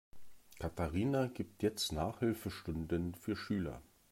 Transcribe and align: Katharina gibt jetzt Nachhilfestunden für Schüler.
Katharina 0.59 1.27
gibt 1.27 1.61
jetzt 1.61 1.91
Nachhilfestunden 1.91 3.13
für 3.13 3.35
Schüler. 3.35 3.83